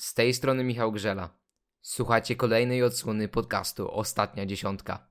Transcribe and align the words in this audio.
Z 0.00 0.14
tej 0.14 0.34
strony 0.34 0.64
Michał 0.64 0.92
Grzela. 0.92 1.30
Słuchacie 1.82 2.36
kolejnej 2.36 2.82
odsłony 2.82 3.28
podcastu 3.28 3.90
Ostatnia 3.90 4.46
Dziesiątka. 4.46 5.08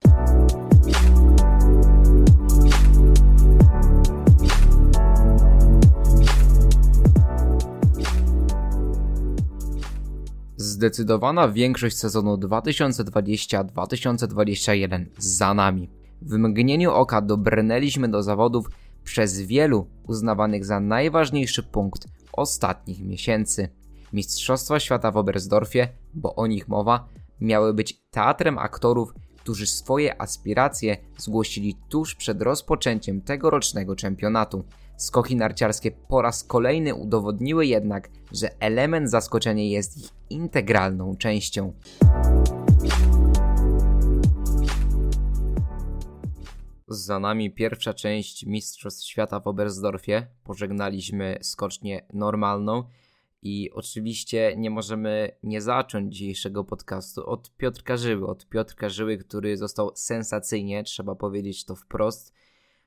Zdecydowana 10.57 11.49
większość 11.49 11.97
sezonu 11.97 12.35
2020-2021 12.35 15.05
za 15.17 15.53
nami. 15.53 15.89
W 16.21 16.37
mgnieniu 16.37 16.91
oka 16.91 17.21
dobrnęliśmy 17.21 18.07
do 18.07 18.23
zawodów 18.23 18.65
przez 19.03 19.41
wielu 19.41 19.87
uznawanych 20.07 20.65
za 20.65 20.79
najważniejszy 20.79 21.63
punkt 21.63 22.07
ostatnich 22.33 23.01
miesięcy. 23.01 23.78
Mistrzostwa 24.13 24.79
Świata 24.79 25.11
w 25.11 25.17
Oberstdorfie, 25.17 25.87
bo 26.13 26.35
o 26.35 26.47
nich 26.47 26.67
mowa, 26.67 27.09
miały 27.41 27.73
być 27.73 28.01
teatrem 28.11 28.57
aktorów, 28.57 29.13
którzy 29.37 29.67
swoje 29.67 30.21
aspiracje 30.21 30.97
zgłosili 31.17 31.75
tuż 31.89 32.15
przed 32.15 32.41
rozpoczęciem 32.41 33.21
tegorocznego 33.21 33.95
czempionatu. 33.95 34.63
Skoki 34.97 35.35
narciarskie 35.35 35.91
po 35.91 36.21
raz 36.21 36.43
kolejny 36.43 36.95
udowodniły 36.95 37.65
jednak, 37.65 38.09
że 38.31 38.61
element 38.61 39.09
zaskoczenia 39.09 39.63
jest 39.63 39.97
ich 39.97 40.09
integralną 40.29 41.15
częścią. 41.17 41.73
Za 46.87 47.19
nami 47.19 47.51
pierwsza 47.51 47.93
część 47.93 48.45
Mistrzostw 48.45 49.05
Świata 49.05 49.39
w 49.39 49.47
Oberstdorfie. 49.47 50.27
Pożegnaliśmy 50.43 51.37
skocznię 51.41 52.05
normalną 52.13 52.83
i 53.41 53.71
oczywiście 53.71 54.53
nie 54.57 54.69
możemy 54.69 55.31
nie 55.43 55.61
zacząć 55.61 56.15
dzisiejszego 56.15 56.63
podcastu 56.63 57.25
od 57.25 57.55
Piotrka 57.57 57.97
Żyły. 57.97 58.27
Od 58.27 58.49
Piotrka 58.49 58.89
Żyły, 58.89 59.17
który 59.17 59.57
został 59.57 59.91
sensacyjnie, 59.95 60.83
trzeba 60.83 61.15
powiedzieć 61.15 61.65
to 61.65 61.75
wprost, 61.75 62.33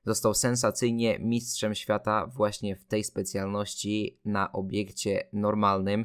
został 0.05 0.35
sensacyjnie 0.35 1.19
mistrzem 1.19 1.75
świata 1.75 2.27
właśnie 2.27 2.77
w 2.77 2.85
tej 2.85 3.05
specjalności 3.05 4.21
na 4.25 4.53
obiekcie 4.53 5.29
normalnym. 5.33 6.05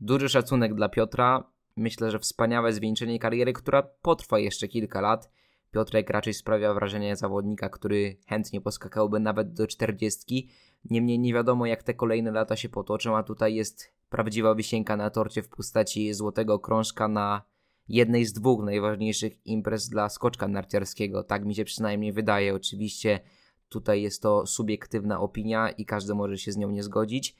Duży 0.00 0.28
szacunek 0.28 0.74
dla 0.74 0.88
Piotra. 0.88 1.50
Myślę, 1.76 2.10
że 2.10 2.18
wspaniałe 2.18 2.72
zwieńczenie 2.72 3.18
kariery, 3.18 3.52
która 3.52 3.82
potrwa 3.82 4.38
jeszcze 4.38 4.68
kilka 4.68 5.00
lat. 5.00 5.30
Piotrek 5.70 6.10
raczej 6.10 6.34
sprawia 6.34 6.74
wrażenie 6.74 7.16
zawodnika, 7.16 7.68
który 7.68 8.16
chętnie 8.26 8.60
poskakałby 8.60 9.20
nawet 9.20 9.52
do 9.52 9.66
czterdziestki. 9.66 10.48
Niemniej 10.90 11.18
nie 11.18 11.34
wiadomo, 11.34 11.66
jak 11.66 11.82
te 11.82 11.94
kolejne 11.94 12.30
lata 12.30 12.56
się 12.56 12.68
potoczą, 12.68 13.16
a 13.16 13.22
tutaj 13.22 13.54
jest 13.54 13.97
prawdziwa 14.08 14.54
wisienka 14.54 14.96
na 14.96 15.10
torcie 15.10 15.42
w 15.42 15.48
postaci 15.48 16.14
złotego 16.14 16.58
krążka 16.58 17.08
na 17.08 17.42
jednej 17.88 18.24
z 18.24 18.32
dwóch 18.32 18.64
najważniejszych 18.64 19.46
imprez 19.46 19.88
dla 19.88 20.08
skoczka 20.08 20.48
narciarskiego. 20.48 21.24
Tak 21.24 21.44
mi 21.44 21.54
się 21.54 21.64
przynajmniej 21.64 22.12
wydaje. 22.12 22.54
Oczywiście 22.54 23.20
tutaj 23.68 24.02
jest 24.02 24.22
to 24.22 24.46
subiektywna 24.46 25.20
opinia 25.20 25.70
i 25.70 25.84
każdy 25.84 26.14
może 26.14 26.38
się 26.38 26.52
z 26.52 26.56
nią 26.56 26.70
nie 26.70 26.82
zgodzić, 26.82 27.36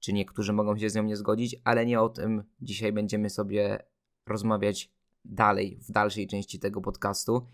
czy 0.00 0.12
niektórzy 0.12 0.52
mogą 0.52 0.78
się 0.78 0.90
z 0.90 0.94
nią 0.94 1.02
nie 1.02 1.16
zgodzić, 1.16 1.56
ale 1.64 1.86
nie 1.86 2.00
o 2.00 2.08
tym 2.08 2.44
dzisiaj 2.60 2.92
będziemy 2.92 3.30
sobie 3.30 3.84
rozmawiać 4.26 4.90
dalej, 5.24 5.78
w 5.88 5.92
dalszej 5.92 6.26
części 6.26 6.58
tego 6.58 6.80
podcastu. 6.80 7.46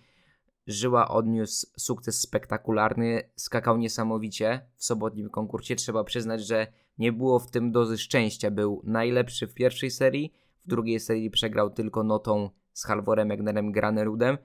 Żyła 0.67 1.09
odniósł 1.09 1.67
sukces 1.77 2.21
spektakularny, 2.21 3.31
skakał 3.37 3.77
niesamowicie 3.77 4.67
w 4.77 4.85
sobotnim 4.85 5.31
konkursie. 5.31 5.77
Trzeba 5.77 6.05
przyznać, 6.05 6.47
że 6.47 6.67
nie 7.01 7.13
było 7.13 7.39
w 7.39 7.51
tym 7.51 7.73
dozy 7.73 7.99
szczęścia. 7.99 8.51
Był 8.51 8.83
najlepszy 8.85 9.47
w 9.47 9.55
pierwszej 9.55 9.91
serii, 9.91 10.33
w 10.65 10.69
drugiej 10.69 11.01
serii 11.01 11.31
przegrał 11.31 11.71
tylko 11.71 12.05
notą 12.05 12.51
z 12.73 12.85
Halvorem 12.85 13.31
Egnerem 13.31 13.73
Granerudem 13.73 14.39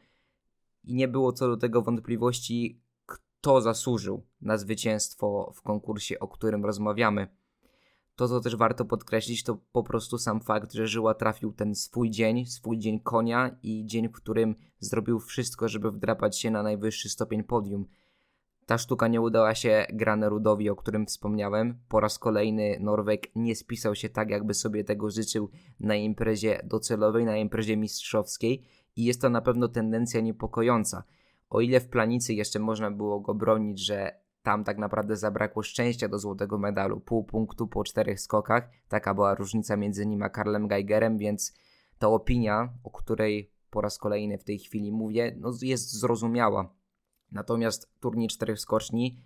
i 0.83 0.95
nie 0.95 1.07
było 1.07 1.33
co 1.33 1.47
do 1.47 1.57
tego 1.57 1.81
wątpliwości, 1.81 2.81
kto 3.05 3.61
zasłużył 3.61 4.23
na 4.41 4.57
zwycięstwo 4.57 5.51
w 5.55 5.61
konkursie, 5.61 6.19
o 6.19 6.27
którym 6.27 6.65
rozmawiamy. 6.65 7.27
To, 8.15 8.27
co 8.27 8.39
też 8.39 8.55
warto 8.55 8.85
podkreślić, 8.85 9.43
to 9.43 9.57
po 9.71 9.83
prostu 9.83 10.17
sam 10.17 10.41
fakt, 10.41 10.73
że 10.73 10.87
Żyła 10.87 11.13
trafił 11.13 11.53
ten 11.53 11.75
swój 11.75 12.11
dzień, 12.11 12.45
swój 12.45 12.77
dzień 12.77 12.99
konia 12.99 13.57
i 13.63 13.85
dzień, 13.85 14.09
w 14.09 14.11
którym 14.11 14.55
zrobił 14.79 15.19
wszystko, 15.19 15.67
żeby 15.67 15.91
wdrapać 15.91 16.39
się 16.39 16.51
na 16.51 16.63
najwyższy 16.63 17.09
stopień 17.09 17.43
podium. 17.43 17.85
Ta 18.65 18.77
sztuka 18.77 19.07
nie 19.07 19.21
udała 19.21 19.55
się 19.55 19.85
Granerudowi, 19.93 20.69
o 20.69 20.75
którym 20.75 21.05
wspomniałem. 21.05 21.79
Po 21.89 21.99
raz 21.99 22.19
kolejny 22.19 22.77
Norweg 22.79 23.35
nie 23.35 23.55
spisał 23.55 23.95
się 23.95 24.09
tak, 24.09 24.29
jakby 24.29 24.53
sobie 24.53 24.83
tego 24.83 25.09
życzył 25.09 25.49
na 25.79 25.95
imprezie 25.95 26.61
docelowej, 26.63 27.25
na 27.25 27.37
imprezie 27.37 27.77
mistrzowskiej 27.77 28.63
i 28.95 29.03
jest 29.03 29.21
to 29.21 29.29
na 29.29 29.41
pewno 29.41 29.67
tendencja 29.67 30.21
niepokojąca. 30.21 31.03
O 31.49 31.61
ile 31.61 31.79
w 31.79 31.87
planicy 31.87 32.33
jeszcze 32.33 32.59
można 32.59 32.91
było 32.91 33.19
go 33.19 33.33
bronić, 33.33 33.79
że 33.79 34.19
tam 34.43 34.63
tak 34.63 34.77
naprawdę 34.77 35.15
zabrakło 35.15 35.63
szczęścia 35.63 36.07
do 36.07 36.19
złotego 36.19 36.57
medalu, 36.57 36.99
pół 36.99 37.23
punktu 37.23 37.67
po 37.67 37.83
czterech 37.83 38.19
skokach. 38.19 38.69
Taka 38.87 39.13
była 39.13 39.35
różnica 39.35 39.77
między 39.77 40.05
nim 40.05 40.23
a 40.23 40.29
Karlem 40.29 40.67
Geigerem, 40.67 41.17
więc 41.17 41.53
ta 41.97 42.07
opinia, 42.07 42.69
o 42.83 42.91
której 42.91 43.51
po 43.69 43.81
raz 43.81 43.97
kolejny 43.97 44.37
w 44.37 44.43
tej 44.43 44.59
chwili 44.59 44.91
mówię, 44.91 45.35
no 45.39 45.51
jest 45.61 45.99
zrozumiała. 45.99 46.73
Natomiast 47.31 47.89
turniej 47.99 48.27
czterech 48.27 48.59
skoczni, 48.59 49.17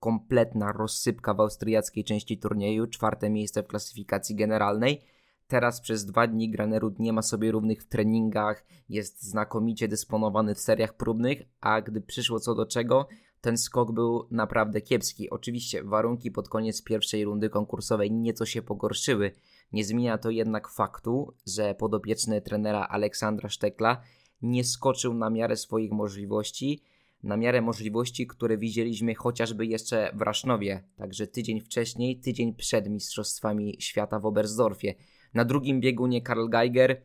kompletna 0.00 0.72
rozsypka 0.72 1.34
w 1.34 1.40
austriackiej 1.40 2.04
części 2.04 2.38
turnieju, 2.38 2.86
czwarte 2.86 3.30
miejsce 3.30 3.62
w 3.62 3.66
klasyfikacji 3.66 4.36
generalnej. 4.36 5.00
Teraz 5.48 5.80
przez 5.80 6.06
dwa 6.06 6.26
dni 6.26 6.50
Granerud 6.50 6.98
nie 6.98 7.12
ma 7.12 7.22
sobie 7.22 7.52
równych 7.52 7.82
w 7.82 7.88
treningach, 7.88 8.64
jest 8.88 9.22
znakomicie 9.22 9.88
dysponowany 9.88 10.54
w 10.54 10.60
seriach 10.60 10.96
próbnych, 10.96 11.42
a 11.60 11.80
gdy 11.80 12.00
przyszło 12.00 12.40
co 12.40 12.54
do 12.54 12.66
czego, 12.66 13.08
ten 13.40 13.58
skok 13.58 13.92
był 13.92 14.26
naprawdę 14.30 14.80
kiepski. 14.80 15.30
Oczywiście 15.30 15.84
warunki 15.84 16.30
pod 16.30 16.48
koniec 16.48 16.82
pierwszej 16.82 17.24
rundy 17.24 17.50
konkursowej 17.50 18.12
nieco 18.12 18.46
się 18.46 18.62
pogorszyły. 18.62 19.32
Nie 19.72 19.84
zmienia 19.84 20.18
to 20.18 20.30
jednak 20.30 20.68
faktu, 20.68 21.34
że 21.46 21.74
podopieczny 21.74 22.40
trenera 22.40 22.86
Aleksandra 22.86 23.48
Sztekla 23.48 24.02
nie 24.42 24.64
skoczył 24.64 25.14
na 25.14 25.30
miarę 25.30 25.56
swoich 25.56 25.92
możliwości, 25.92 26.82
na 27.22 27.36
miarę 27.36 27.62
możliwości, 27.62 28.26
które 28.26 28.58
widzieliśmy 28.58 29.14
chociażby 29.14 29.66
jeszcze 29.66 30.10
w 30.14 30.22
Rasznowie, 30.22 30.82
także 30.96 31.26
tydzień 31.26 31.60
wcześniej, 31.60 32.20
tydzień 32.20 32.54
przed 32.54 32.88
Mistrzostwami 32.88 33.76
Świata 33.78 34.18
w 34.18 34.26
Oberstdorfie. 34.26 34.94
Na 35.34 35.44
drugim 35.44 35.80
biegunie 35.80 36.22
Karl 36.22 36.48
Geiger 36.48 37.02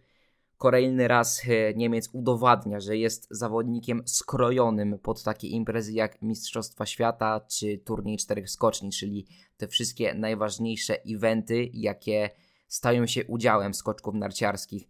Kolejny 0.58 1.08
raz 1.08 1.42
e, 1.48 1.74
Niemiec 1.74 2.10
udowadnia, 2.14 2.80
że 2.80 2.98
jest 2.98 3.28
zawodnikiem 3.32 4.02
skrojonym 4.06 5.00
pod 5.00 5.24
takie 5.24 5.48
imprezy 5.48 5.94
jak 5.94 6.22
Mistrzostwa 6.22 6.86
Świata 6.86 7.42
czy 7.48 7.78
Turniej 7.78 8.18
Czterech 8.18 8.50
Skoczni, 8.50 8.92
czyli 8.92 9.28
te 9.58 9.68
wszystkie 9.68 10.14
najważniejsze 10.14 10.98
eventy, 11.08 11.70
jakie 11.74 12.30
stają 12.68 13.08
się 13.08 13.26
udziałem 13.26 13.74
skoczków 13.74 14.16
narciarskich. 14.16 14.88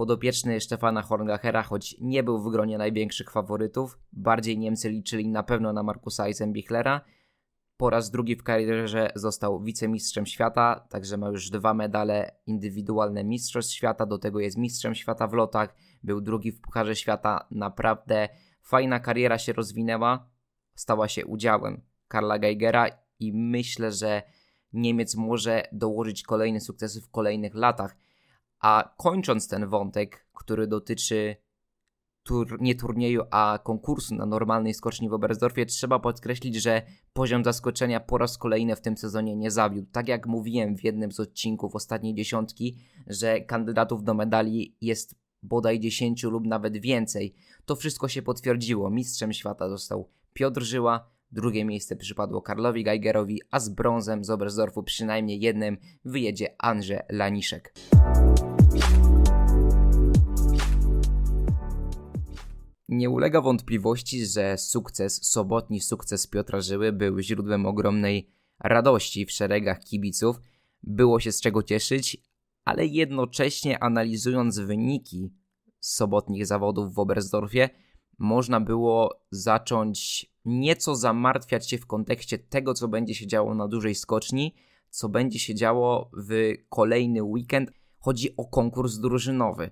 Podopieczny 0.00 0.60
Stefana 0.60 1.02
Horngachera, 1.02 1.62
choć 1.62 1.96
nie 2.00 2.22
był 2.22 2.38
w 2.38 2.50
gronie 2.50 2.78
największych 2.78 3.30
faworytów, 3.30 3.98
bardziej 4.12 4.58
Niemcy 4.58 4.90
liczyli 4.90 5.28
na 5.28 5.42
pewno 5.42 5.72
na 5.72 5.82
Markusa 5.82 6.26
Eisenbichlera, 6.26 7.00
po 7.76 7.90
raz 7.90 8.10
drugi 8.10 8.36
w 8.36 8.42
karierze 8.42 9.12
został 9.14 9.62
wicemistrzem 9.62 10.26
świata, 10.26 10.86
także 10.90 11.16
ma 11.16 11.28
już 11.28 11.50
dwa 11.50 11.74
medale 11.74 12.36
indywidualne 12.46 13.24
Mistrzostw 13.24 13.72
Świata, 13.72 14.06
do 14.06 14.18
tego 14.18 14.40
jest 14.40 14.58
mistrzem 14.58 14.94
świata 14.94 15.26
w 15.26 15.32
lotach, 15.32 15.74
był 16.02 16.20
drugi 16.20 16.52
w 16.52 16.60
Pucharze 16.60 16.96
Świata. 16.96 17.46
Naprawdę 17.50 18.28
fajna 18.62 19.00
kariera 19.00 19.38
się 19.38 19.52
rozwinęła, 19.52 20.28
stała 20.74 21.08
się 21.08 21.26
udziałem 21.26 21.80
Karla 22.08 22.38
Geigera 22.38 22.86
i 23.18 23.32
myślę, 23.32 23.92
że 23.92 24.22
Niemiec 24.72 25.16
może 25.16 25.62
dołożyć 25.72 26.22
kolejne 26.22 26.60
sukcesy 26.60 27.00
w 27.00 27.10
kolejnych 27.10 27.54
latach. 27.54 27.96
A 28.60 28.94
kończąc 28.96 29.48
ten 29.48 29.68
wątek, 29.68 30.26
który 30.34 30.66
dotyczy 30.66 31.36
tur, 32.22 32.60
nie 32.60 32.74
turnieju, 32.74 33.22
a 33.30 33.58
konkursu 33.64 34.14
na 34.14 34.26
normalnej 34.26 34.74
skoczni 34.74 35.08
w 35.08 35.12
Oberstdorfie, 35.12 35.66
trzeba 35.66 35.98
podkreślić, 35.98 36.56
że 36.56 36.82
poziom 37.12 37.44
zaskoczenia 37.44 38.00
po 38.00 38.18
raz 38.18 38.38
kolejny 38.38 38.76
w 38.76 38.80
tym 38.80 38.96
sezonie 38.96 39.36
nie 39.36 39.50
zawiódł. 39.50 39.88
Tak 39.92 40.08
jak 40.08 40.26
mówiłem 40.26 40.76
w 40.76 40.84
jednym 40.84 41.12
z 41.12 41.20
odcinków 41.20 41.74
ostatniej 41.74 42.14
dziesiątki, 42.14 42.78
że 43.06 43.40
kandydatów 43.40 44.04
do 44.04 44.14
medali 44.14 44.76
jest 44.80 45.14
bodaj 45.42 45.80
10 45.80 46.22
lub 46.22 46.46
nawet 46.46 46.76
więcej. 46.76 47.34
To 47.64 47.76
wszystko 47.76 48.08
się 48.08 48.22
potwierdziło. 48.22 48.90
Mistrzem 48.90 49.32
świata 49.32 49.68
został 49.68 50.08
Piotr 50.32 50.62
Żyła, 50.62 51.10
drugie 51.32 51.64
miejsce 51.64 51.96
przypadło 51.96 52.42
Karlowi 52.42 52.84
Geigerowi, 52.84 53.40
a 53.50 53.60
z 53.60 53.68
brązem 53.68 54.24
z 54.24 54.30
Oberstdorfu 54.30 54.82
przynajmniej 54.82 55.40
jednym 55.40 55.78
wyjedzie 56.04 56.54
Andrzej 56.58 56.98
Laniszek. 57.08 57.74
Nie 62.90 63.10
ulega 63.10 63.40
wątpliwości, 63.40 64.26
że 64.26 64.58
sukces, 64.58 65.26
sobotni 65.26 65.80
sukces 65.80 66.26
Piotra 66.26 66.60
Żyły 66.60 66.92
był 66.92 67.20
źródłem 67.20 67.66
ogromnej 67.66 68.30
radości 68.60 69.26
w 69.26 69.30
szeregach 69.30 69.80
kibiców. 69.80 70.40
Było 70.82 71.20
się 71.20 71.32
z 71.32 71.40
czego 71.40 71.62
cieszyć, 71.62 72.16
ale 72.64 72.86
jednocześnie 72.86 73.82
analizując 73.82 74.58
wyniki 74.58 75.34
sobotnich 75.80 76.46
zawodów 76.46 76.94
w 76.94 76.98
Oberstdorfie, 76.98 77.68
można 78.18 78.60
było 78.60 79.24
zacząć 79.30 80.26
nieco 80.44 80.96
zamartwiać 80.96 81.70
się 81.70 81.78
w 81.78 81.86
kontekście 81.86 82.38
tego, 82.38 82.74
co 82.74 82.88
będzie 82.88 83.14
się 83.14 83.26
działo 83.26 83.54
na 83.54 83.68
dużej 83.68 83.94
skoczni, 83.94 84.54
co 84.90 85.08
będzie 85.08 85.38
się 85.38 85.54
działo 85.54 86.10
w 86.28 86.52
kolejny 86.68 87.22
weekend. 87.22 87.70
Chodzi 87.98 88.36
o 88.36 88.44
konkurs 88.44 88.98
drużynowy, 88.98 89.70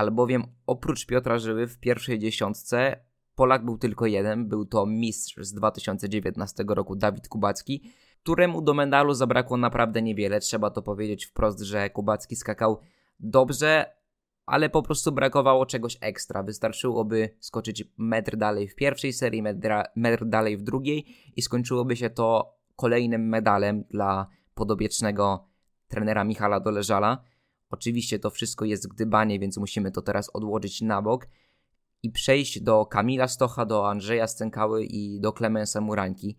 albowiem 0.00 0.44
oprócz 0.66 1.06
Piotra 1.06 1.38
Żyły 1.38 1.66
w 1.66 1.78
pierwszej 1.78 2.18
dziesiątce 2.18 2.96
Polak 3.34 3.64
był 3.64 3.78
tylko 3.78 4.06
jeden, 4.06 4.48
był 4.48 4.64
to 4.64 4.86
mistrz 4.86 5.36
z 5.40 5.52
2019 5.52 6.64
roku 6.68 6.96
Dawid 6.96 7.28
Kubacki, 7.28 7.92
któremu 8.22 8.62
do 8.62 8.74
medalu 8.74 9.14
zabrakło 9.14 9.56
naprawdę 9.56 10.02
niewiele. 10.02 10.40
Trzeba 10.40 10.70
to 10.70 10.82
powiedzieć 10.82 11.26
wprost, 11.26 11.60
że 11.60 11.90
Kubacki 11.90 12.36
skakał 12.36 12.80
dobrze, 13.20 13.86
ale 14.46 14.70
po 14.70 14.82
prostu 14.82 15.12
brakowało 15.12 15.66
czegoś 15.66 15.98
ekstra. 16.00 16.42
Wystarczyłoby 16.42 17.36
skoczyć 17.38 17.84
metr 17.96 18.36
dalej 18.36 18.68
w 18.68 18.74
pierwszej 18.74 19.12
serii, 19.12 19.42
metr, 19.42 19.68
metr 19.96 20.24
dalej 20.26 20.56
w 20.56 20.62
drugiej 20.62 21.06
i 21.36 21.42
skończyłoby 21.42 21.96
się 21.96 22.10
to 22.10 22.54
kolejnym 22.76 23.28
medalem 23.28 23.84
dla 23.90 24.26
podobiecznego 24.54 25.48
trenera 25.88 26.24
Michala 26.24 26.60
Doleżala. 26.60 27.24
Oczywiście 27.70 28.18
to 28.18 28.30
wszystko 28.30 28.64
jest 28.64 28.88
gdybanie, 28.88 29.38
więc 29.38 29.56
musimy 29.56 29.90
to 29.90 30.02
teraz 30.02 30.30
odłożyć 30.30 30.80
na 30.80 31.02
bok 31.02 31.28
i 32.02 32.10
przejść 32.10 32.60
do 32.60 32.86
Kamila 32.86 33.28
Stocha, 33.28 33.66
do 33.66 33.90
Andrzeja 33.90 34.26
Stękały 34.26 34.84
i 34.84 35.20
do 35.20 35.32
Klemensa 35.32 35.80
Murańki. 35.80 36.38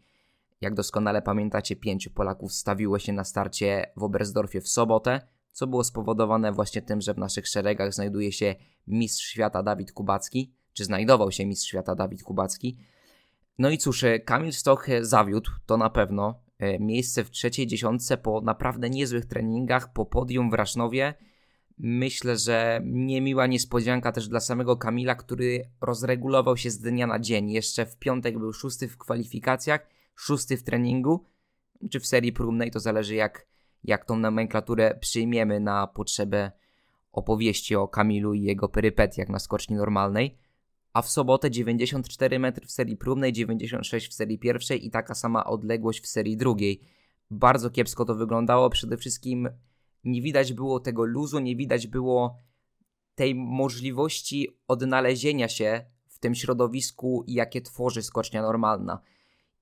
Jak 0.62 0.74
doskonale 0.74 1.22
pamiętacie, 1.22 1.76
pięciu 1.76 2.10
Polaków 2.10 2.54
stawiło 2.54 3.00
się 3.00 3.14
na 3.14 3.24
starcie 3.24 3.92
w 3.96 4.04
Oberstdorfie 4.04 4.62
w 4.62 4.70
sobotę, 4.70 5.22
co 5.52 5.68
było 5.68 5.84
spowodowane 5.84 6.52
właśnie 6.52 6.82
tym, 6.82 7.02
że 7.02 7.14
w 7.14 7.18
naszych 7.18 7.48
szeregach 7.48 7.94
znajduje 7.94 8.32
się 8.32 8.56
mistrz 8.88 9.26
świata 9.26 9.64
Dawid 9.64 9.92
Kubacki, 9.92 10.54
czy 10.74 10.86
znajdował 10.86 11.32
się 11.32 11.46
mistrz 11.46 11.68
świata 11.68 11.96
Dawid 11.96 12.24
Kubacki. 12.24 12.78
No 13.58 13.70
i 13.70 13.78
cóż, 13.78 14.04
e, 14.04 14.20
Kamil 14.20 14.54
Stoch 14.54 14.88
zawiódł, 15.02 15.52
to 15.66 15.78
na 15.78 15.90
pewno. 15.90 16.44
E, 16.62 16.80
miejsce 16.80 17.24
w 17.24 17.32
trzeciej 17.32 17.68
dziesiątce 17.68 18.18
po 18.18 18.42
naprawdę 18.42 18.90
niezłych 18.90 19.26
treningach, 19.26 19.94
po 19.94 20.06
podium 20.06 20.50
w 20.50 20.54
Rasznowie. 20.54 21.14
Myślę, 21.78 22.38
że 22.38 22.82
niemiła 22.86 23.48
niespodzianka 23.48 24.12
też 24.12 24.28
dla 24.28 24.40
samego 24.40 24.78
Kamila, 24.78 25.16
który 25.16 25.70
rozregulował 25.82 26.58
się 26.58 26.70
z 26.72 26.80
dnia 26.80 27.08
na 27.08 27.20
dzień. 27.20 27.52
Jeszcze 27.52 27.86
w 27.86 27.98
piątek 27.98 28.40
był 28.40 28.54
szósty 28.54 28.88
w 28.88 28.98
kwalifikacjach, 28.98 29.88
szósty 30.16 30.58
w 30.58 30.64
treningu, 30.64 31.26
czy 31.92 32.00
w 32.00 32.08
serii 32.08 32.34
próbnej, 32.34 32.72
to 32.72 32.80
zależy 32.80 33.16
jak, 33.16 33.48
jak 33.84 34.06
tą 34.06 34.18
nomenklaturę 34.18 34.98
przyjmiemy 35.02 35.60
na 35.60 35.88
potrzebę 35.88 36.52
opowieści 37.12 37.76
o 37.76 37.88
Kamilu 37.88 38.34
i 38.34 38.42
jego 38.42 38.70
perypetiach 38.70 39.30
na 39.30 39.40
skoczni 39.40 39.76
normalnej. 39.76 40.38
A 40.94 41.02
w 41.02 41.10
sobotę 41.10 41.52
94 41.52 42.40
metry 42.40 42.66
w 42.66 42.72
serii 42.72 42.98
próbnej, 42.98 43.34
96 43.34 44.08
w 44.08 44.14
serii 44.14 44.40
pierwszej 44.40 44.86
i 44.86 44.92
taka 44.92 45.16
sama 45.16 45.46
odległość 45.46 46.04
w 46.04 46.08
serii 46.08 46.38
drugiej. 46.38 46.82
Bardzo 47.30 47.70
kiepsko 47.70 48.06
to 48.06 48.16
wyglądało, 48.16 48.70
przede 48.70 48.98
wszystkim 48.98 49.50
nie 50.04 50.22
widać 50.22 50.54
było 50.54 50.80
tego 50.80 51.06
luzu, 51.06 51.40
nie 51.40 51.56
widać 51.56 51.88
było 51.88 52.38
tej 53.16 53.36
możliwości 53.36 54.48
odnalezienia 54.68 55.48
się 55.48 55.86
w 56.08 56.20
tym 56.20 56.36
środowisku, 56.36 57.24
jakie 57.28 57.62
tworzy 57.62 58.04
skocznia 58.04 58.42
normalna. 58.42 59.02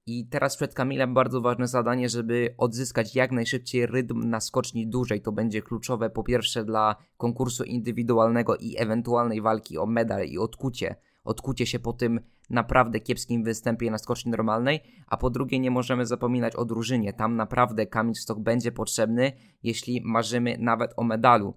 I 0.05 0.27
teraz 0.27 0.55
przed 0.55 0.73
Kamilem 0.73 1.13
bardzo 1.13 1.41
ważne 1.41 1.67
zadanie, 1.67 2.09
żeby 2.09 2.55
odzyskać 2.57 3.15
jak 3.15 3.31
najszybciej 3.31 3.85
rytm 3.85 4.29
na 4.29 4.39
skoczni 4.39 4.87
dłużej. 4.87 5.21
To 5.21 5.31
będzie 5.31 5.61
kluczowe 5.61 6.09
po 6.09 6.23
pierwsze 6.23 6.65
dla 6.65 6.95
konkursu 7.17 7.63
indywidualnego 7.63 8.55
i 8.55 8.75
ewentualnej 8.77 9.41
walki 9.41 9.77
o 9.77 9.85
medal 9.85 10.25
i 10.25 10.37
odkucie. 10.37 10.95
Odkucie 11.29 11.65
się 11.65 11.79
po 11.79 11.93
tym 11.93 12.19
naprawdę 12.49 12.99
kiepskim 12.99 13.43
występie 13.43 13.91
na 13.91 13.97
skoczni 13.97 14.31
normalnej, 14.31 14.79
a 15.07 15.17
po 15.17 15.29
drugie 15.29 15.59
nie 15.59 15.71
możemy 15.71 16.05
zapominać 16.05 16.55
o 16.55 16.65
drużynie. 16.65 17.13
Tam 17.13 17.35
naprawdę 17.35 17.87
Kamil 17.87 18.15
Stok 18.15 18.39
będzie 18.39 18.71
potrzebny, 18.71 19.31
jeśli 19.63 20.01
marzymy 20.01 20.57
nawet 20.59 20.93
o 20.97 21.03
medalu. 21.03 21.53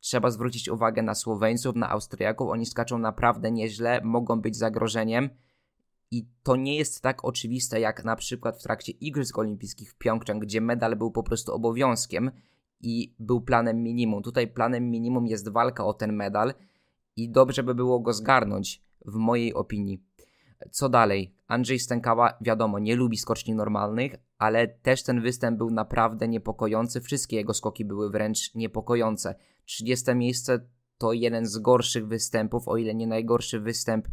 Trzeba 0.00 0.30
zwrócić 0.30 0.68
uwagę 0.68 1.02
na 1.02 1.14
Słoweńców, 1.14 1.76
na 1.76 1.90
Austriaków, 1.90 2.50
oni 2.50 2.66
skaczą 2.66 2.98
naprawdę 2.98 3.50
nieźle, 3.50 4.00
mogą 4.04 4.40
być 4.40 4.56
zagrożeniem. 4.56 5.30
I 6.10 6.26
to 6.42 6.56
nie 6.56 6.76
jest 6.76 7.02
tak 7.02 7.24
oczywiste 7.24 7.80
jak 7.80 8.04
na 8.04 8.16
przykład 8.16 8.58
w 8.58 8.62
trakcie 8.62 8.92
Igrzysk 8.92 9.38
Olimpijskich 9.38 9.92
w 9.92 9.96
Pjongczang, 9.96 10.42
gdzie 10.42 10.60
medal 10.60 10.96
był 10.96 11.10
po 11.10 11.22
prostu 11.22 11.54
obowiązkiem 11.54 12.30
i 12.80 13.14
był 13.18 13.40
planem 13.40 13.82
minimum. 13.82 14.22
Tutaj 14.22 14.48
planem 14.48 14.90
minimum 14.90 15.26
jest 15.26 15.48
walka 15.48 15.84
o 15.84 15.94
ten 15.94 16.12
medal 16.12 16.54
i 17.16 17.30
dobrze 17.30 17.62
by 17.62 17.74
było 17.74 18.00
go 18.00 18.12
zgarnąć, 18.12 18.83
w 19.04 19.14
mojej 19.14 19.54
opinii. 19.54 20.02
Co 20.70 20.88
dalej? 20.88 21.34
Andrzej 21.46 21.78
Stękała, 21.78 22.38
wiadomo, 22.40 22.78
nie 22.78 22.96
lubi 22.96 23.16
skoczni 23.16 23.54
normalnych, 23.54 24.14
ale 24.38 24.68
też 24.68 25.02
ten 25.02 25.20
występ 25.20 25.58
był 25.58 25.70
naprawdę 25.70 26.28
niepokojący. 26.28 27.00
Wszystkie 27.00 27.36
jego 27.36 27.54
skoki 27.54 27.84
były 27.84 28.10
wręcz 28.10 28.54
niepokojące. 28.54 29.34
30 29.64 30.14
miejsce 30.14 30.68
to 30.98 31.12
jeden 31.12 31.46
z 31.46 31.58
gorszych 31.58 32.06
występów, 32.06 32.68
o 32.68 32.76
ile 32.76 32.94
nie 32.94 33.06
najgorszy 33.06 33.60
występ 33.60 34.08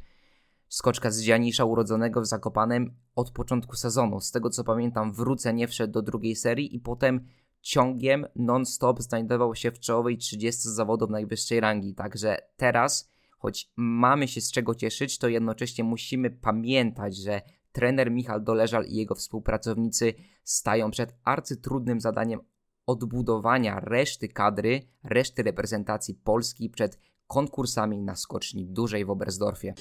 skoczka 0.67 1.11
z 1.11 1.21
Dzianisza 1.21 1.65
urodzonego 1.65 2.21
w 2.21 2.25
Zakopanem 2.25 2.95
od 3.15 3.31
początku 3.31 3.75
sezonu. 3.75 4.19
Z 4.19 4.31
tego 4.31 4.49
co 4.49 4.63
pamiętam, 4.63 5.13
wrócę 5.13 5.53
nie 5.53 5.67
wszedł 5.67 5.93
do 5.93 6.01
drugiej 6.01 6.35
serii 6.35 6.75
i 6.75 6.79
potem 6.79 7.27
ciągiem 7.61 8.25
non-stop 8.35 9.01
znajdował 9.01 9.55
się 9.55 9.71
w 9.71 9.79
czołowej 9.79 10.17
30 10.17 10.69
zawodów 10.69 11.09
najwyższej 11.09 11.59
rangi. 11.59 11.95
Także 11.95 12.37
teraz 12.57 13.10
choć 13.41 13.71
mamy 13.75 14.27
się 14.27 14.41
z 14.41 14.51
czego 14.51 14.75
cieszyć, 14.75 15.17
to 15.17 15.27
jednocześnie 15.27 15.83
musimy 15.83 16.29
pamiętać, 16.29 17.17
że 17.17 17.41
trener 17.71 18.11
Michał 18.11 18.39
Doleżal 18.39 18.85
i 18.85 18.95
jego 18.95 19.15
współpracownicy 19.15 20.13
stają 20.43 20.91
przed 20.91 21.15
arcytrudnym 21.23 22.01
zadaniem 22.01 22.39
odbudowania 22.85 23.79
reszty 23.79 24.27
kadry, 24.27 24.81
reszty 25.03 25.43
reprezentacji 25.43 26.15
Polski 26.15 26.69
przed 26.69 26.99
konkursami 27.27 27.97
na 27.97 28.15
skoczni 28.15 28.65
dużej 28.65 29.05
w 29.05 29.09
Oberstdorfie. 29.09 29.73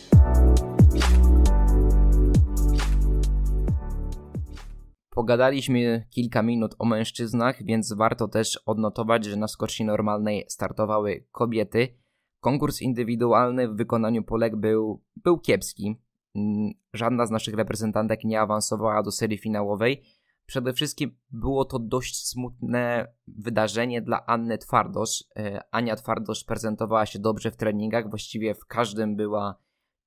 Pogadaliśmy 5.11 6.07
kilka 6.11 6.43
minut 6.43 6.75
o 6.79 6.85
mężczyznach, 6.85 7.65
więc 7.65 7.93
warto 7.93 8.29
też 8.29 8.57
odnotować, 8.57 9.25
że 9.25 9.37
na 9.37 9.49
skoczni 9.49 9.87
normalnej 9.87 10.45
startowały 10.49 11.27
kobiety. 11.33 12.00
Konkurs 12.41 12.83
indywidualny 12.83 13.69
w 13.69 13.77
wykonaniu 13.77 14.23
Polek 14.23 14.57
był, 14.57 15.03
był 15.17 15.39
kiepski. 15.39 15.97
Mm, 16.35 16.73
żadna 16.93 17.27
z 17.27 17.31
naszych 17.31 17.55
reprezentantek 17.55 18.25
nie 18.25 18.41
awansowała 18.41 19.03
do 19.03 19.13
serii 19.13 19.39
finałowej. 19.39 20.03
Przede 20.47 20.73
wszystkim 20.73 21.17
było 21.31 21.65
to 21.65 21.79
dość 21.79 22.27
smutne 22.29 23.13
wydarzenie 23.27 24.03
dla 24.03 24.27
Anny 24.27 24.59
Twardosz. 24.59 25.25
E, 25.37 25.63
Ania 25.71 25.97
Twardosz 25.97 26.45
prezentowała 26.45 27.07
się 27.07 27.19
dobrze 27.19 27.51
w 27.51 27.57
treningach, 27.57 28.11
właściwie 28.11 28.55
w 28.55 28.67
każdym 28.67 29.17
była 29.17 29.59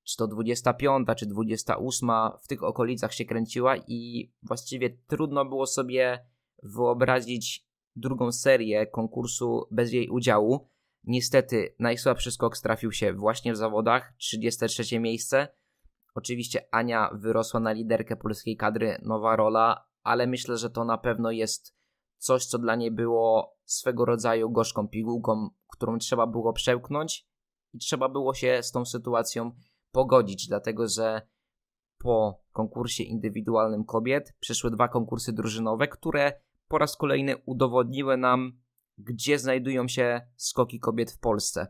czy 0.04 0.16
to 0.16 0.26
25, 0.26 1.08
czy 1.16 1.26
28, 1.26 2.08
w 2.42 2.48
tych 2.48 2.62
okolicach 2.62 3.12
się 3.12 3.24
kręciła 3.24 3.76
i 3.76 4.30
właściwie 4.42 4.90
trudno 5.06 5.44
było 5.44 5.66
sobie 5.66 6.26
wyobrazić 6.62 7.66
drugą 7.96 8.32
serię 8.32 8.86
konkursu 8.86 9.66
bez 9.70 9.92
jej 9.92 10.08
udziału. 10.08 10.68
Niestety 11.06 11.74
najsłabszy 11.78 12.30
skok 12.30 12.58
trafił 12.58 12.92
się 12.92 13.12
właśnie 13.12 13.52
w 13.52 13.56
zawodach, 13.56 14.12
33 14.18 15.00
miejsce. 15.00 15.48
Oczywiście 16.14 16.68
Ania 16.70 17.10
wyrosła 17.14 17.60
na 17.60 17.72
liderkę 17.72 18.16
polskiej 18.16 18.56
kadry, 18.56 18.98
nowa 19.02 19.36
rola, 19.36 19.86
ale 20.02 20.26
myślę, 20.26 20.56
że 20.56 20.70
to 20.70 20.84
na 20.84 20.98
pewno 20.98 21.30
jest 21.30 21.76
coś, 22.18 22.46
co 22.46 22.58
dla 22.58 22.76
niej 22.76 22.90
było 22.90 23.56
swego 23.64 24.04
rodzaju 24.04 24.50
gorzką 24.50 24.88
pigułką, 24.88 25.50
którą 25.68 25.98
trzeba 25.98 26.26
było 26.26 26.52
przełknąć 26.52 27.28
i 27.72 27.78
trzeba 27.78 28.08
było 28.08 28.34
się 28.34 28.62
z 28.62 28.70
tą 28.72 28.84
sytuacją 28.84 29.52
pogodzić, 29.92 30.48
dlatego 30.48 30.88
że 30.88 31.22
po 31.98 32.40
konkursie 32.52 33.04
indywidualnym 33.04 33.84
kobiet 33.84 34.34
przyszły 34.40 34.70
dwa 34.70 34.88
konkursy 34.88 35.32
drużynowe, 35.32 35.88
które 35.88 36.40
po 36.68 36.78
raz 36.78 36.96
kolejny 36.96 37.36
udowodniły 37.46 38.16
nam, 38.16 38.63
gdzie 38.98 39.38
znajdują 39.38 39.88
się 39.88 40.20
skoki 40.36 40.80
kobiet 40.80 41.10
w 41.10 41.18
Polsce. 41.18 41.66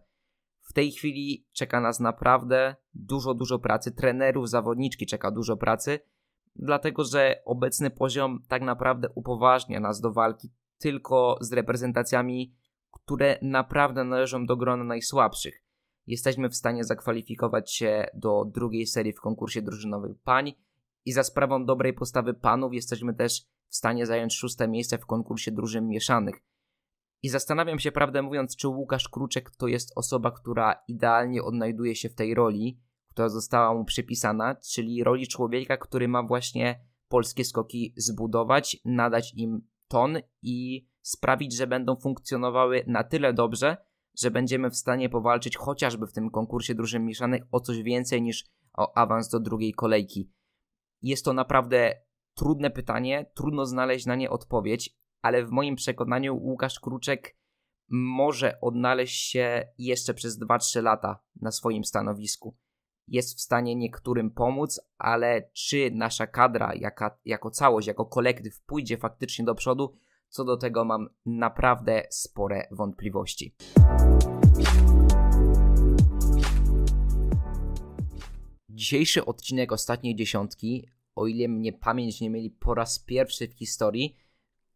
W 0.61 0.73
tej 0.73 0.93
chwili 0.93 1.47
czeka 1.53 1.81
nas 1.81 2.01
naprawdę 2.01 2.77
dużo, 2.95 3.35
dużo 3.35 3.59
pracy. 3.59 3.93
Trenerów, 3.93 4.49
zawodniczki 4.49 5.07
czeka 5.07 5.31
dużo 5.31 5.57
pracy, 5.57 6.01
dlatego 6.57 7.05
że 7.05 7.43
obecny 7.45 7.91
poziom 7.91 8.45
tak 8.49 8.63
naprawdę 8.63 9.09
upoważnia 9.15 9.81
nas 9.81 10.01
do 10.01 10.13
walki 10.13 10.53
tylko 10.79 11.39
z 11.41 11.53
reprezentacjami, 11.53 12.55
które 12.91 13.39
naprawdę 13.43 14.05
należą 14.05 14.47
do 14.47 14.57
grona 14.57 14.85
najsłabszych. 14.85 15.65
Jesteśmy 16.07 16.49
w 16.49 16.57
stanie 16.57 16.85
zakwalifikować 16.85 17.73
się 17.73 18.07
do 18.15 18.45
drugiej 18.45 18.87
serii 18.87 19.13
w 19.13 19.21
konkursie 19.21 19.63
drużynowym 19.63 20.19
pań 20.25 20.53
i 21.05 21.13
za 21.13 21.23
sprawą 21.23 21.65
dobrej 21.65 21.93
postawy 21.93 22.35
panów 22.35 22.75
jesteśmy 22.75 23.15
też 23.15 23.47
w 23.69 23.77
stanie 23.77 24.07
zająć 24.07 24.35
szóste 24.35 24.69
miejsce 24.69 24.99
w 24.99 25.07
konkursie 25.07 25.53
drużyn 25.53 25.89
mieszanych. 25.89 26.35
I 27.25 27.29
zastanawiam 27.29 27.79
się, 27.79 27.93
prawdę 27.93 28.23
mówiąc, 28.23 28.57
czy 28.57 28.69
Łukasz 28.69 29.09
Kruczek 29.09 29.51
to 29.51 29.67
jest 29.67 29.93
osoba, 29.97 30.31
która 30.31 30.83
idealnie 30.89 31.43
odnajduje 31.43 31.97
się 31.97 32.09
w 32.09 32.15
tej 32.15 32.35
roli, 32.35 32.81
która 33.09 33.29
została 33.29 33.75
mu 33.75 33.85
przypisana, 33.85 34.55
czyli 34.55 35.05
roli 35.05 35.27
człowieka, 35.27 35.77
który 35.77 36.09
ma 36.09 36.23
właśnie 36.23 36.81
polskie 37.09 37.45
skoki 37.45 37.95
zbudować, 37.97 38.77
nadać 38.85 39.35
im 39.35 39.69
ton 39.89 40.19
i 40.43 40.87
sprawić, 41.03 41.57
że 41.57 41.67
będą 41.67 41.97
funkcjonowały 41.97 42.85
na 42.87 43.05
tyle 43.05 43.33
dobrze, 43.33 43.77
że 44.19 44.31
będziemy 44.31 44.71
w 44.71 44.77
stanie 44.77 45.09
powalczyć 45.09 45.57
chociażby 45.57 46.07
w 46.07 46.13
tym 46.13 46.31
konkursie 46.31 46.75
drużyn 46.75 47.05
mieszanych 47.05 47.43
o 47.51 47.61
coś 47.61 47.83
więcej 47.83 48.23
niż 48.23 48.45
o 48.79 48.97
awans 48.97 49.29
do 49.29 49.41
drugiej 49.41 49.73
kolejki. 49.73 50.31
Jest 51.03 51.25
to 51.25 51.33
naprawdę 51.33 51.95
trudne 52.35 52.71
pytanie, 52.71 53.31
trudno 53.35 53.67
znaleźć 53.67 54.07
na 54.07 54.15
nie 54.15 54.31
odpowiedź, 54.31 55.04
ale 55.25 55.45
w 55.45 55.51
moim 55.51 55.77
przekonaniu 55.77 56.37
Łukasz 56.37 56.81
Kruczek 56.81 57.37
może 57.89 58.61
odnaleźć 58.61 59.31
się 59.31 59.69
jeszcze 59.79 60.15
przez 60.15 60.41
2-3 60.41 60.83
lata 60.83 61.19
na 61.41 61.51
swoim 61.51 61.85
stanowisku. 61.85 62.57
Jest 63.09 63.39
w 63.39 63.41
stanie 63.41 63.75
niektórym 63.75 64.31
pomóc, 64.31 64.81
ale 64.99 65.51
czy 65.53 65.91
nasza 65.95 66.27
kadra 66.27 66.75
jaka, 66.75 67.19
jako 67.25 67.51
całość, 67.51 67.87
jako 67.87 68.07
kolektyw 68.07 68.61
pójdzie 68.61 68.99
faktycznie 68.99 69.45
do 69.45 69.55
przodu, 69.55 69.95
co 70.29 70.45
do 70.45 70.57
tego 70.57 70.85
mam 70.85 71.09
naprawdę 71.27 72.03
spore 72.11 72.69
wątpliwości. 72.71 73.55
Dzisiejszy 78.69 79.25
odcinek 79.25 79.73
ostatniej 79.73 80.17
dziesiątki, 80.17 80.89
o 81.15 81.27
ile 81.27 81.49
mnie 81.49 81.73
pamięć 81.73 82.21
nie 82.21 82.31
mieli 82.31 82.51
po 82.51 82.75
raz 82.75 82.99
pierwszy 82.99 83.49
w 83.49 83.53
historii, 83.53 84.24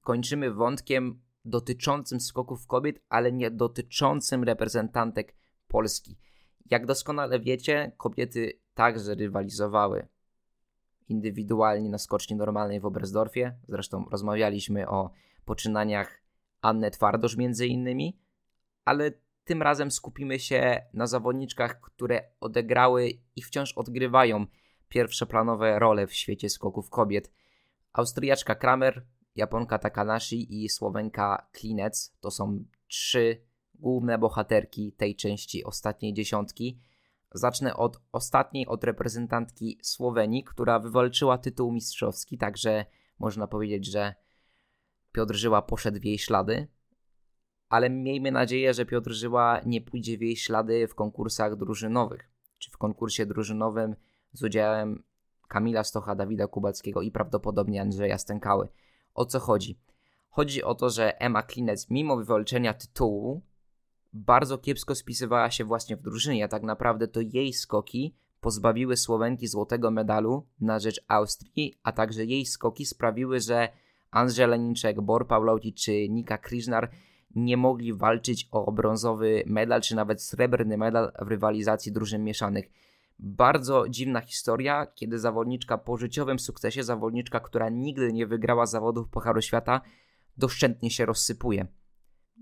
kończymy 0.09 0.51
wątkiem 0.51 1.23
dotyczącym 1.45 2.21
skoków 2.21 2.67
kobiet, 2.67 3.01
ale 3.09 3.33
nie 3.33 3.51
dotyczącym 3.51 4.45
reprezentantek 4.45 5.35
Polski. 5.67 6.17
Jak 6.71 6.87
doskonale 6.87 7.41
wiecie, 7.41 7.93
kobiety 7.97 8.61
także 8.75 9.15
rywalizowały 9.15 10.09
indywidualnie 11.09 11.91
na 11.91 11.99
skoczni 11.99 12.37
normalnej 12.37 12.81
w 12.81 12.87
Oberstdorfie. 12.87 13.59
Zresztą 13.69 14.05
rozmawialiśmy 14.11 14.89
o 14.89 15.11
poczynaniach 15.45 16.23
Anny 16.61 16.91
Twardosz 16.91 17.37
między 17.37 17.67
innymi, 17.67 18.19
ale 18.85 19.13
tym 19.45 19.63
razem 19.63 19.91
skupimy 19.91 20.39
się 20.39 20.83
na 20.93 21.07
zawodniczkach, 21.07 21.81
które 21.81 22.31
odegrały 22.41 23.11
i 23.37 23.43
wciąż 23.43 23.73
odgrywają 23.73 24.47
pierwszoplanowe 24.89 25.79
role 25.79 26.07
w 26.07 26.15
świecie 26.15 26.49
skoków 26.49 26.91
kobiet. 26.91 27.33
Austriaczka 27.93 28.55
Kramer, 28.55 29.07
Japonka 29.39 29.79
Takanashi 29.79 30.65
i 30.65 30.69
Słowenka 30.69 31.49
Klinec 31.53 32.17
to 32.21 32.31
są 32.31 32.65
trzy 32.89 33.43
główne 33.75 34.19
bohaterki 34.19 34.93
tej 34.93 35.17
części 35.17 35.65
ostatniej 35.65 36.15
dziesiątki. 36.15 36.81
Zacznę 37.35 37.77
od 37.77 38.01
ostatniej, 38.13 38.67
od 38.67 38.85
reprezentantki 38.85 39.79
Słowenii, 39.83 40.45
która 40.45 40.79
wywalczyła 40.79 41.39
tytuł 41.39 41.73
mistrzowski, 41.73 42.39
także 42.39 42.87
można 43.19 43.47
powiedzieć, 43.47 43.87
że 43.87 44.15
Piotr 45.13 45.35
Żyła 45.35 45.63
poszedł 45.63 46.01
w 46.01 46.05
jej 46.05 46.19
ślady, 46.19 46.69
ale 47.69 47.91
miejmy 47.91 48.33
nadzieję, 48.33 48.75
że 48.75 48.87
Piotr 48.87 49.11
Żyła 49.11 49.61
nie 49.67 49.81
pójdzie 49.81 50.19
w 50.19 50.23
jej 50.23 50.37
ślady 50.37 50.89
w 50.89 50.95
konkursach 50.95 51.57
drużynowych, 51.57 52.31
czy 52.59 52.71
w 52.71 52.79
konkursie 52.79 53.27
drużynowym 53.27 53.97
z 54.33 54.43
udziałem 54.43 55.03
Kamila 55.49 55.85
Stocha, 55.85 56.15
Dawida 56.15 56.47
Kubackiego 56.47 57.03
i 57.03 57.11
prawdopodobnie 57.11 57.83
Andrzeja 57.83 58.19
Stękały. 58.19 58.69
O 59.19 59.27
co 59.27 59.41
chodzi? 59.41 59.79
Chodzi 60.31 60.63
o 60.63 60.75
to, 60.75 60.91
że 60.91 61.21
Emma 61.21 61.43
Klinec, 61.43 61.91
mimo 61.91 62.17
wywalczenia 62.17 62.75
tytułu, 62.75 63.43
bardzo 64.13 64.59
kiepsko 64.59 64.95
spisywała 64.95 65.51
się 65.51 65.65
właśnie 65.65 65.97
w 65.97 66.03
drużynie, 66.03 66.45
a 66.45 66.49
tak 66.49 66.63
naprawdę 66.63 67.09
to 67.09 67.21
jej 67.21 67.53
skoki 67.53 68.15
pozbawiły 68.41 68.97
Słowenki 68.97 69.47
złotego 69.47 69.91
medalu 69.91 70.47
na 70.61 70.79
rzecz 70.79 71.01
Austrii, 71.09 71.75
a 71.83 71.93
także 71.93 72.25
jej 72.25 72.47
skoki 72.47 72.87
sprawiły, 72.87 73.41
że 73.41 73.69
Andrzej 74.11 74.49
Leniczek, 74.49 75.01
Bor 75.01 75.27
Pawlowicz 75.27 75.85
czy 75.85 76.09
Nika 76.09 76.39
Krishnar 76.39 76.91
nie 77.35 77.57
mogli 77.57 77.95
walczyć 77.95 78.49
o 78.51 78.73
brązowy 78.73 79.43
medal, 79.47 79.81
czy 79.81 79.97
nawet 79.97 80.23
srebrny 80.23 80.77
medal 80.77 81.13
w 81.23 81.29
rywalizacji 81.29 81.93
drużyn 81.93 82.25
mieszanych. 82.25 82.71
Bardzo 83.19 83.89
dziwna 83.89 84.21
historia, 84.21 84.87
kiedy 84.87 85.19
zawodniczka 85.19 85.79
po 85.79 85.97
życiowym 85.97 86.39
sukcesie, 86.39 86.85
zawodniczka, 86.85 87.41
która 87.41 87.69
nigdy 87.69 88.13
nie 88.13 88.27
wygrała 88.27 88.67
zawodów 88.67 89.09
Pucharu 89.09 89.43
Świata, 89.43 89.81
doszczętnie 90.37 90.91
się 90.91 91.07
rozsypuje. 91.07 91.67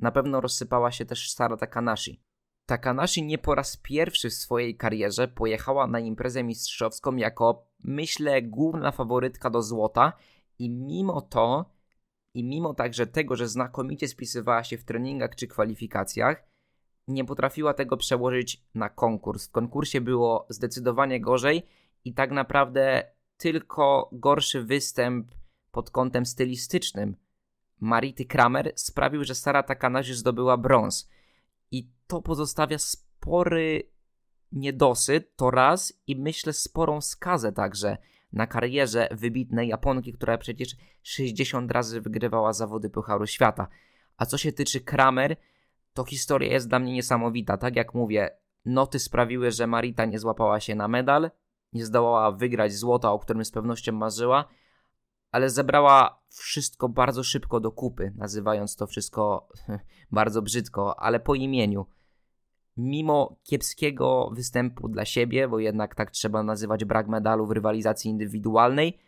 Na 0.01 0.13
pewno 0.13 0.41
rozsypała 0.41 0.93
się 0.93 1.05
też 1.05 1.33
Sara 1.33 1.57
Takanashi. 1.57 2.23
Takanashi 2.67 3.23
nie 3.23 3.39
po 3.39 3.55
raz 3.55 3.77
pierwszy 3.77 4.31
w 4.31 4.35
swojej 4.35 4.77
karierze 4.77 5.29
pojechała 5.29 5.87
na 5.87 6.01
imprezę 6.01 6.45
mistrzowską 6.45 7.17
jako, 7.17 7.69
myślę, 7.85 8.43
główna 8.43 8.93
faworytka 8.93 9.51
do 9.51 9.63
złota 9.63 10.13
i 10.59 10.71
mimo 10.71 11.21
to, 11.21 11.71
i 12.35 12.45
mimo 12.45 12.75
także 12.75 13.07
tego, 13.07 13.37
że 13.37 13.49
znakomicie 13.49 14.09
spisywała 14.09 14.65
się 14.65 14.79
w 14.79 14.85
treningach 14.85 15.37
czy 15.37 15.47
kwalifikacjach, 15.47 16.46
nie 17.09 17.25
potrafiła 17.25 17.75
tego 17.75 17.97
przełożyć 17.97 18.63
na 18.75 18.89
konkurs. 18.89 19.49
W 19.49 19.51
konkursie 19.51 20.01
było 20.01 20.47
zdecydowanie 20.49 21.21
gorzej 21.21 21.63
i 22.05 22.15
tak 22.15 22.31
naprawdę 22.31 23.05
tylko 23.37 24.09
gorszy 24.13 24.63
występ 24.63 25.35
pod 25.73 25.91
kątem 25.91 26.27
stylistycznym 26.27 27.17
Marity 27.81 28.25
Kramer 28.25 28.73
sprawił, 28.77 29.25
że 29.25 29.35
Sara 29.35 29.63
Takanashi 29.63 30.15
zdobyła 30.15 30.57
brąz. 30.57 31.09
I 31.71 31.91
to 32.07 32.23
pozostawia 32.23 32.79
spory 32.79 33.91
niedosyt, 34.53 35.37
to 35.37 35.51
raz, 35.51 36.03
i 36.07 36.17
myślę 36.17 36.53
sporą 36.53 37.01
skazę 37.01 37.53
także 37.53 37.97
na 38.33 38.47
karierze 38.47 39.09
wybitnej 39.11 39.69
Japonki, 39.69 40.13
która 40.13 40.39
przecież 40.39 40.77
60 41.03 41.73
razy 41.73 42.01
wygrywała 42.01 42.53
zawody 42.53 42.91
Pucharu 42.91 43.27
Świata. 43.27 43.69
A 44.17 44.27
co 44.27 44.39
się 44.39 44.53
tyczy 44.53 44.81
Kramer, 44.81 45.37
to 45.97 46.05
historia 46.05 46.53
jest 46.53 46.69
dla 46.69 46.79
mnie 46.79 46.93
niesamowita. 46.93 47.57
Tak 47.57 47.77
jak 47.77 47.95
mówię, 47.95 48.31
noty 48.65 48.99
sprawiły, 48.99 49.51
że 49.51 49.67
Marita 49.67 50.05
nie 50.05 50.19
złapała 50.19 50.61
się 50.61 50.75
na 50.75 50.89
medal, 50.89 51.31
nie 51.73 51.85
zdołała 51.85 52.33
wygrać 52.33 52.75
złota, 52.75 53.13
o 53.13 53.19
którym 53.19 53.45
z 53.45 53.51
pewnością 53.51 53.93
marzyła, 53.93 54.45
ale 55.33 55.51
zebrała 55.51 56.23
wszystko 56.29 56.89
bardzo 56.89 57.23
szybko 57.23 57.61
do 57.61 57.73
kupy, 57.73 58.13
nazywając 58.17 58.77
to 58.77 58.87
wszystko 58.87 59.49
bardzo 60.11 60.43
brzydko, 60.43 61.01
ale 61.01 61.21
po 61.21 61.35
imieniu. 61.35 61.87
Mimo 62.77 63.37
kiepskiego 63.43 64.31
występu 64.33 64.89
dla 64.89 65.05
siebie, 65.05 65.49
bo 65.49 65.59
jednak 65.59 65.95
tak 65.95 66.11
trzeba 66.11 66.43
nazywać 66.43 66.85
brak 66.85 67.09
medalu 67.09 67.47
w 67.47 67.51
rywalizacji 67.51 68.11
indywidualnej, 68.11 68.99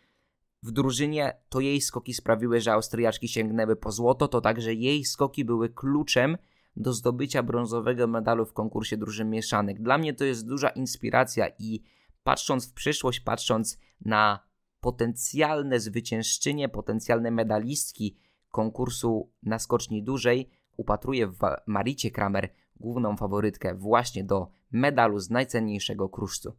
w 0.63 0.71
drużynie 0.71 1.37
to 1.49 1.59
jej 1.59 1.81
skoki 1.81 2.13
sprawiły, 2.13 2.61
że 2.61 2.73
Austriaczki 2.73 3.27
sięgnęły 3.27 3.75
po 3.75 3.91
złoto, 3.91 4.27
to 4.27 4.41
także 4.41 4.73
jej 4.73 5.05
skoki 5.05 5.45
były 5.45 5.69
kluczem 5.69 6.37
do 6.75 6.93
zdobycia 6.93 7.43
brązowego 7.43 8.07
medalu 8.07 8.45
w 8.45 8.53
konkursie 8.53 8.97
drużyn 8.97 9.29
mieszanych. 9.29 9.81
Dla 9.81 9.97
mnie 9.97 10.13
to 10.13 10.25
jest 10.25 10.47
duża 10.47 10.69
inspiracja 10.69 11.47
i 11.59 11.83
patrząc 12.23 12.69
w 12.69 12.73
przyszłość, 12.73 13.19
patrząc 13.19 13.79
na 14.05 14.39
potencjalne 14.81 15.79
zwyciężczynie, 15.79 16.69
potencjalne 16.69 17.31
medalistki 17.31 18.17
konkursu 18.51 19.31
na 19.43 19.59
skoczni 19.59 20.03
dużej, 20.03 20.49
upatruję 20.77 21.27
w 21.27 21.39
Maricie 21.67 22.11
Kramer 22.11 22.49
główną 22.75 23.17
faworytkę 23.17 23.75
właśnie 23.75 24.23
do 24.23 24.47
medalu 24.71 25.19
z 25.19 25.29
najcenniejszego 25.29 26.09
kruszcu. 26.09 26.53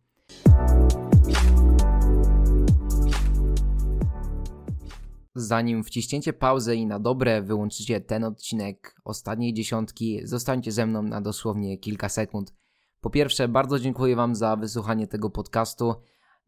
Zanim 5.34 5.84
wciśniecie 5.84 6.32
pauzę 6.32 6.76
i 6.76 6.86
na 6.86 6.98
dobre 6.98 7.42
wyłączycie 7.42 8.00
ten 8.00 8.24
odcinek 8.24 8.94
ostatniej 9.04 9.54
dziesiątki, 9.54 10.20
zostańcie 10.24 10.72
ze 10.72 10.86
mną 10.86 11.02
na 11.02 11.20
dosłownie 11.20 11.78
kilka 11.78 12.08
sekund. 12.08 12.54
Po 13.00 13.10
pierwsze, 13.10 13.48
bardzo 13.48 13.78
dziękuję 13.78 14.16
Wam 14.16 14.34
za 14.34 14.56
wysłuchanie 14.56 15.06
tego 15.06 15.30
podcastu. 15.30 15.94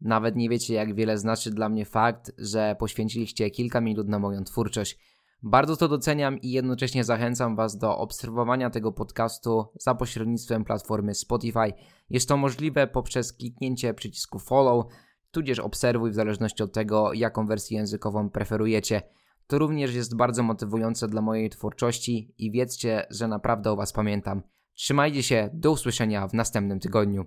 Nawet 0.01 0.35
nie 0.35 0.49
wiecie, 0.49 0.73
jak 0.73 0.95
wiele 0.95 1.17
znaczy 1.17 1.51
dla 1.51 1.69
mnie 1.69 1.85
fakt, 1.85 2.31
że 2.37 2.75
poświęciliście 2.79 3.49
kilka 3.49 3.81
minut 3.81 4.07
na 4.07 4.19
moją 4.19 4.43
twórczość. 4.43 4.99
Bardzo 5.43 5.77
to 5.77 5.87
doceniam 5.87 6.39
i 6.41 6.51
jednocześnie 6.51 7.03
zachęcam 7.03 7.55
Was 7.55 7.77
do 7.77 7.97
obserwowania 7.97 8.69
tego 8.69 8.91
podcastu 8.91 9.65
za 9.79 9.95
pośrednictwem 9.95 10.63
platformy 10.63 11.15
Spotify. 11.15 11.73
Jest 12.09 12.29
to 12.29 12.37
możliwe 12.37 12.87
poprzez 12.87 13.33
kliknięcie 13.33 13.93
przycisku 13.93 14.39
follow, 14.39 14.85
tudzież 15.33 15.59
obserwuj 15.59 16.11
w 16.11 16.15
zależności 16.15 16.63
od 16.63 16.73
tego, 16.73 17.13
jaką 17.13 17.47
wersję 17.47 17.77
językową 17.77 18.29
preferujecie. 18.29 19.01
To 19.47 19.59
również 19.59 19.95
jest 19.95 20.15
bardzo 20.15 20.43
motywujące 20.43 21.07
dla 21.07 21.21
mojej 21.21 21.49
twórczości 21.49 22.33
i 22.37 22.51
wiedzcie, 22.51 23.05
że 23.09 23.27
naprawdę 23.27 23.71
o 23.71 23.75
Was 23.75 23.93
pamiętam. 23.93 24.41
Trzymajcie 24.73 25.23
się, 25.23 25.49
do 25.53 25.71
usłyszenia 25.71 26.27
w 26.27 26.33
następnym 26.33 26.79
tygodniu. 26.79 27.25